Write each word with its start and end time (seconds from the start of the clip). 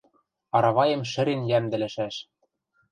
–Араваэм 0.55 1.01
шӹрен 1.11 1.41
йӓмдӹлӹшӓш. 1.51 2.15